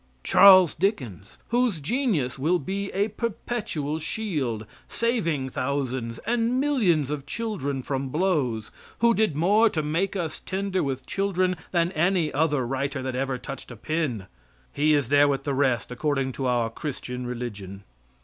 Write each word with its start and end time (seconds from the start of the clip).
Charles 0.23 0.73
Dickens, 0.73 1.37
whose 1.49 1.79
genius 1.79 2.39
will 2.39 2.57
be 2.57 2.89
a 2.93 3.09
perpetual 3.09 3.99
shield, 3.99 4.65
saving 4.89 5.51
thousands 5.51 6.17
and 6.25 6.59
millions 6.59 7.11
of 7.11 7.27
children 7.27 7.83
from 7.83 8.09
blows, 8.09 8.71
who 8.97 9.13
did 9.13 9.35
more 9.35 9.69
to 9.69 9.83
make 9.83 10.15
us 10.15 10.39
tender 10.43 10.81
with 10.81 11.05
children 11.05 11.55
than 11.69 11.91
any 11.91 12.33
other 12.33 12.65
writer 12.65 13.03
that 13.03 13.13
ever 13.13 13.37
touched 13.37 13.69
a 13.69 13.75
pen 13.75 14.25
he 14.73 14.93
is 14.95 15.09
there 15.09 15.27
with 15.27 15.43
the 15.43 15.53
rest, 15.53 15.91
according 15.91 16.31
to 16.31 16.47
our 16.47 16.71
Christian 16.71 17.27
religion. 17.27 17.83